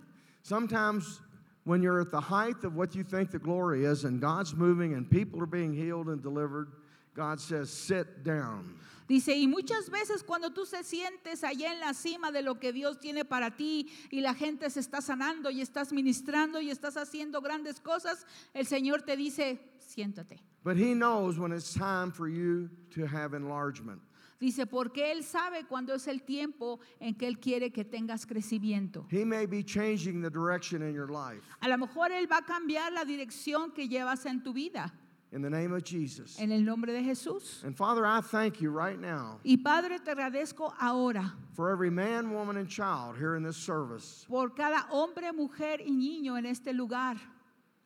[0.43, 1.21] Sometimes
[1.65, 4.95] when you're at the height of what you think the glory is and God's moving
[4.95, 6.69] and people are being healed and delivered,
[7.14, 8.77] God says, sit down.
[9.07, 12.72] Dice, y muchas veces cuando tú se sientes allá en la cima de lo que
[12.72, 16.96] Dios tiene para ti y la gente se está sanando y estás ministrando y estás
[16.96, 20.40] haciendo grandes cosas, el Señor te dice, siéntate.
[20.64, 24.00] But He knows when it's time for you to have enlargement.
[24.40, 29.07] Dice, porque Él sabe cuándo es el tiempo en que Él quiere que tengas crecimiento.
[29.11, 31.42] He may be changing the direction in your life.
[31.61, 34.92] A lo mejor Él va a cambiar la dirección que llevas en tu vida.
[35.35, 36.38] In the name of Jesus.
[36.38, 37.64] En el nombre de Jesús.
[37.64, 42.31] And Father, I thank you right now Y Padre, te agradezco ahora for every man,
[42.33, 44.25] woman, and child here in this service.
[44.29, 47.16] por cada hombre, mujer y niño en este lugar.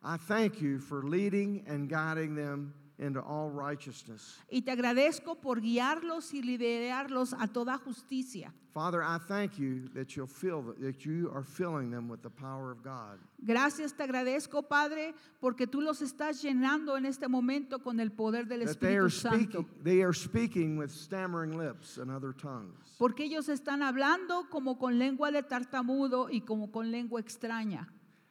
[0.05, 4.39] I thank you for leading and guiding them into all righteousness.
[4.51, 8.53] Y te agradezco por guiarlos y liderarlos a toda justicia.
[8.75, 12.71] Father, I thank you that you'll fill that you are filling them with the power
[12.71, 13.19] of God.
[13.45, 18.47] Gracias te agradezco, Padre, porque tú los estás llenando en este momento con el poder
[18.47, 19.63] del That they are Espíritu Santo.
[19.63, 22.97] speaking, they are speaking with stammering lips and other tongues.
[22.99, 27.89] Porque ellos están hablando como con lengua de tartamudo y como con lengua extraña.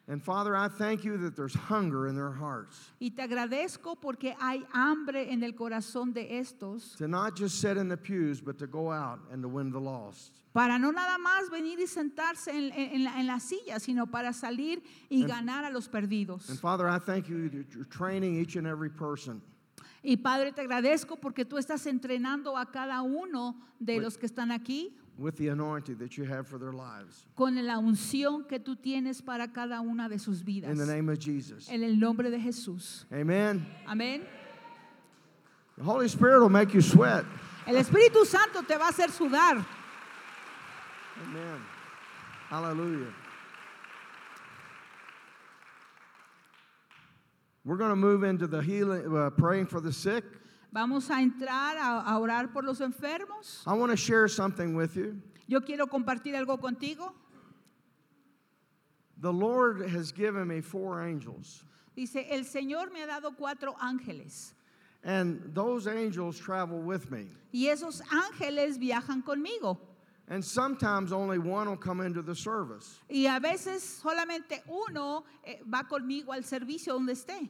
[0.10, 4.34] And Father, I thank you that there's hunger in their hearts Y te agradezco porque
[4.40, 8.58] hay hambre en el corazón de estos to not just sit in the pews, but
[8.58, 10.32] to go out and to win the lost.
[10.54, 14.08] para no nada más venir y sentarse en, en- en la, en la silla, sino
[14.08, 16.50] para salir y ganar a los perdidos.
[16.50, 19.42] And Father, I thank you that you're training each and every person
[20.04, 24.26] Y Padre, te agradezco porque tú estás entrenando a cada uno de With- los que
[24.26, 27.26] están aquí with the anointing that you have for their lives.
[27.36, 30.70] con la unción que tú tienes para cada una de sus vidas.
[30.70, 31.68] In the name of Jesus.
[31.70, 33.06] En el nombre de Jesús.
[33.12, 33.66] Amen.
[33.88, 34.22] Amén.
[35.78, 37.26] The Holy Spirit will make you sweat.
[37.66, 39.66] El Espíritu Santo te va a hacer sudar.
[41.24, 41.62] Amen.
[42.50, 43.14] Hallelujah.
[47.66, 50.24] We're going to move into the healing, uh, praying for the sick.
[50.72, 53.64] Vamos a entrar a, a orar por los enfermos.
[53.66, 55.22] I want to share something with you.
[55.48, 57.14] Yo quiero compartir algo contigo.
[59.20, 61.64] The Lord has given me four angels,
[61.96, 64.54] Dice, el Señor me ha dado cuatro ángeles.
[65.04, 67.26] and those angels travel with me.
[67.54, 69.78] Y esos ángeles viajan conmigo.
[70.30, 73.00] And sometimes only one will come into the service.
[73.10, 77.50] Y a veces solamente uno eh, va conmigo al servicio donde esté.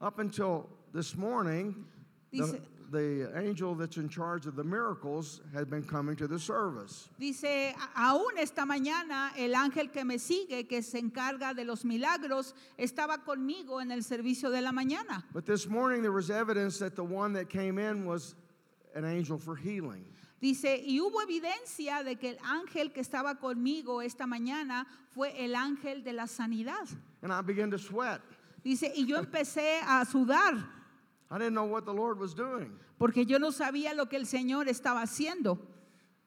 [0.00, 1.84] Up until this morning,
[2.32, 7.08] Dice- the angel that's in charge of the miracles had been coming to the service.
[7.20, 11.84] Dice, "A- aún esta mañana el ángel que me sigue, que se encarga de los
[11.84, 15.24] milagros, estaba conmigo en el servicio de la mañana.
[15.32, 18.34] But this morning there was evidence that the one that came in was
[18.96, 20.04] an angel for healing.
[20.40, 25.54] Dice, y hubo evidencia de que el ángel que estaba conmigo esta mañana fue el
[25.54, 26.88] ángel de la sanidad.
[27.22, 28.20] And I began to sweat.
[28.64, 30.64] Dice, y yo empecé a sudar
[31.30, 32.72] I didn't know what the Lord was doing.
[32.98, 35.58] porque yo no sabía lo que el Señor estaba haciendo.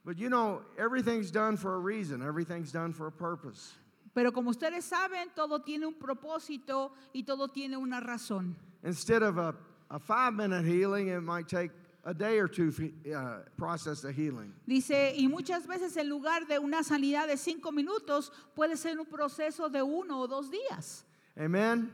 [0.05, 3.73] But you know, everything's done for a reason, everything's done for a purpose.
[4.13, 8.55] Pero como ustedes saben, todo tiene un propósito y todo tiene una razón.
[8.83, 9.55] Instead of a,
[9.89, 11.71] a five minute healing, it might take
[12.05, 12.71] a day or two
[13.15, 14.53] uh, process the healing.
[14.67, 19.05] Dice, y muchas veces en lugar de una sanidad de cinco minutos, puede ser un
[19.05, 21.05] proceso de uno o dos días.
[21.37, 21.91] Amen?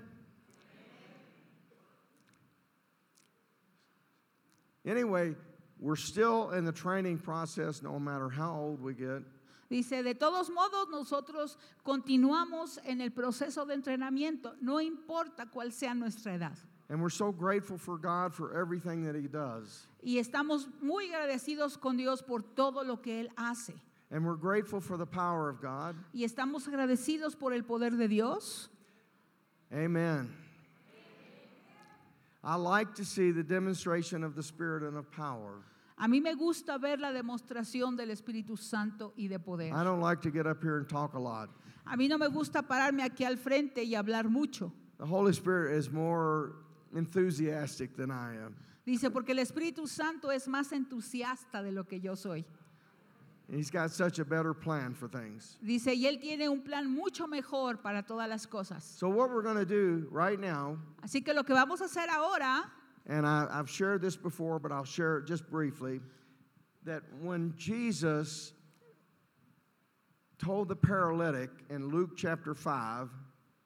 [4.90, 5.36] Anyway,
[5.80, 9.22] we're still in the training process no matter how old we get.
[9.70, 15.94] Dice, de todos modos, nosotros continuamos en el proceso de entrenamiento, no importa cuál sea
[15.94, 16.58] nuestra edad.
[16.90, 19.86] And we're so grateful for God for everything that He does.
[20.04, 23.74] Y estamos muy agradecidos con Dios por todo lo que Él hace.
[24.10, 25.96] And we're grateful for the power of God.
[26.16, 28.70] Y estamos agradecidos por el poder de Dios.
[29.72, 30.36] Amen.
[32.44, 35.62] I like to see the demonstration of the Spirit and of power.
[35.98, 39.74] A mí me gusta ver la demostración del Espíritu Santo y de poder.
[39.74, 41.50] I don't like to get up here and talk a lot.
[41.86, 44.72] A mí no me gusta pararme aquí al frente y hablar mucho.
[45.00, 46.54] The Holy Spirit is more
[46.96, 48.56] enthusiastic than I am.
[48.86, 52.46] Dice, porque el Espíritu Santo es más entusiasta de lo que yo soy.
[53.52, 55.58] He's got such a better plan for things.
[55.66, 58.84] Dice, y Él tiene un plan mucho mejor para todas las cosas.
[58.84, 62.08] So, what we're going to do right now, Así que lo que vamos a hacer
[62.10, 62.64] ahora,
[63.08, 66.00] and I, I've shared this before, but I'll share it just briefly,
[66.86, 68.54] that when Jesus
[70.38, 73.10] told the paralytic in Luke chapter 5,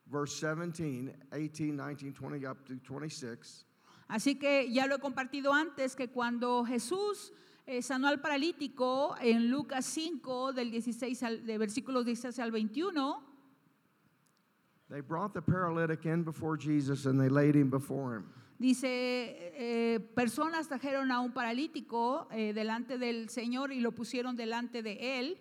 [0.10, 3.66] verse 17, 18, 19, 20, up to 26,
[4.10, 7.32] así que ya lo he compartido antes, que cuando Jesús
[7.66, 13.24] eh, sanó al paralítico en Lucas 5, del 16 al, de versículos 16 al 21,
[14.90, 18.26] they brought the paralytic in before Jesus and they laid him before him.
[18.60, 24.82] Dice, eh, personas trajeron a un paralítico eh, delante del Señor y lo pusieron delante
[24.82, 25.38] de él.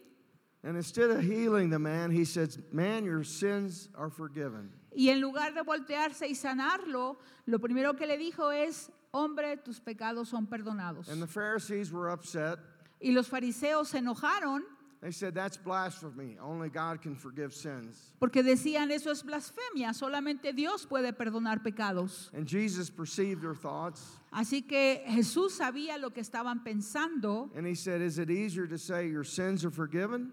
[0.64, 4.70] And instead of healing the man, he says, Man, your sins are forgiven.
[4.94, 9.80] Y en lugar de voltearse y sanarlo, lo primero que le dijo es, hombre, tus
[9.80, 11.08] pecados son perdonados.
[11.08, 12.58] And the Pharisees were upset.
[13.00, 14.60] Y los fariseos se enojaron
[15.02, 16.36] They said, That's blasphemy.
[16.40, 18.12] Only God can forgive sins.
[18.20, 22.30] porque decían, eso es blasfemia, solamente Dios puede perdonar pecados.
[22.32, 24.00] And Jesus perceived their thoughts.
[24.32, 28.78] Así que Jesús sabía lo que estaban pensando And he said, Is it easier to
[28.78, 30.30] say your sins are forgiven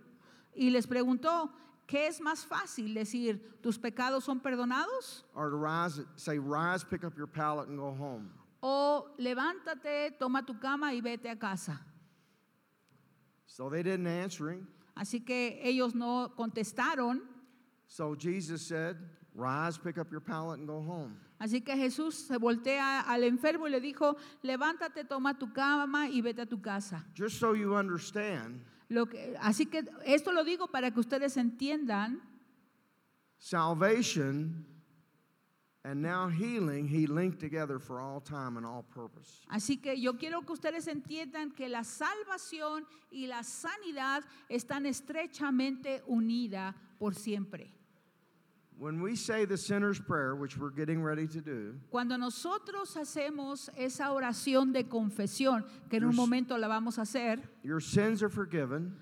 [0.56, 1.50] y les preguntó,
[1.88, 5.24] ¿qué es más fácil decir, tus pecados son perdonados?
[5.34, 8.30] or to rise, say, Rise, pick up your pallet and go home?
[8.62, 11.80] O levántate, toma tu cama y vete a casa.
[13.46, 14.68] So they didn't answer him.
[14.96, 17.22] Así que ellos no contestaron.
[17.88, 18.98] So Jesus said,
[19.34, 21.18] Rise, pick up your pallet and go home.
[21.40, 26.22] Así que Jesús se voltea al enfermo y le dijo, levántate, toma tu cama y
[26.22, 27.06] vete a tu casa.
[27.16, 32.22] Just so you understand, Lo que, así que esto lo digo para que ustedes entiendan
[33.38, 34.66] salvation
[39.48, 46.04] Así que yo quiero que ustedes entiendan que la salvación y la sanidad están estrechamente
[46.06, 47.72] unidas por siempre.
[48.78, 53.70] When we say the sinner's prayer, which we're getting ready to do, Cuando nosotros hacemos
[53.76, 58.30] esa oración de confesión, que en un momento la vamos a hacer, your sins are
[58.30, 58.96] forgiven,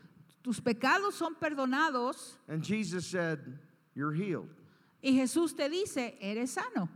[0.44, 3.40] tus pecados son perdonados and Jesus said,
[3.94, 4.50] You're healed.
[5.02, 6.90] Y Jesús te dice, eres sano.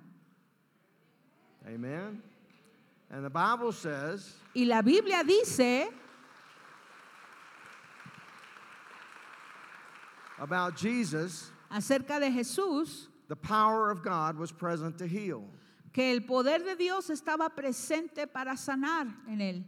[1.68, 2.22] Amen.
[3.10, 5.90] And the Bible says Y la Biblia dice
[10.40, 15.44] about Jesus, acerca de Jesús the power of God was present to heal.
[15.94, 19.64] que el poder de Dios estaba presente para sanar en él.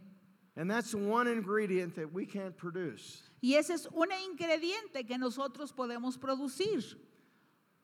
[0.55, 3.23] And that's one ingredient that we can't produce.
[3.41, 6.95] Y ese es un ingrediente que nosotros podemos producir.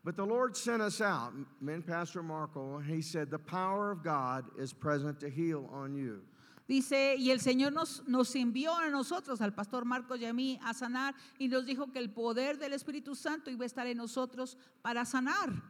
[0.04, 3.92] But the Lord sent us out, me and Pastor Marco, and he said, The power
[3.92, 6.22] of God is present to heal on you.
[6.70, 10.58] Dice, y el Señor nos, nos envió a nosotros, al pastor Marcos y a mí,
[10.64, 13.98] a sanar y nos dijo que el poder del Espíritu Santo iba a estar en
[13.98, 15.62] nosotros para sanar.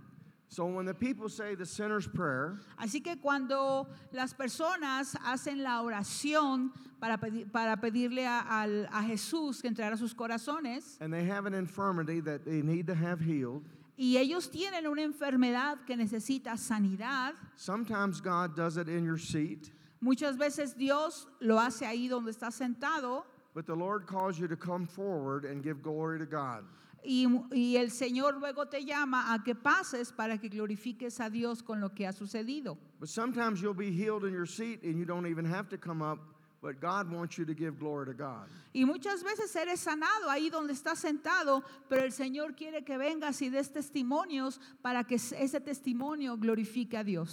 [0.50, 5.82] So when the people say the sinner's prayer, Así que cuando las personas hacen la
[5.84, 11.14] oración para, pedir- para pedirle a, al- a Jesús que entrara a sus corazones and
[11.14, 13.64] they have an infirmity that they need to have healed,
[14.00, 19.72] y ellos tienen una enfermedad que necesita sanidad, sometimes God does it in your seat,
[20.00, 24.56] muchas veces Dios lo hace ahí donde está sentado but the Lord calls you to
[24.56, 26.64] come forward and give glory to God.
[27.04, 31.62] y, y el Señor luego te llama a que pases para que glorifiques a Dios
[31.62, 32.78] con lo que ha sucedido.
[33.02, 36.02] But sometimes you'll be healed in your seat and you don't even have to come
[36.02, 36.20] up,
[36.62, 38.48] but God wants you to give glory to God.
[38.74, 43.42] Y muchas veces eres sanado ahí donde estás sentado, pero el Señor quiere que vengas
[43.42, 47.30] y des testimonios para que ese testimonio glorifique a Dios.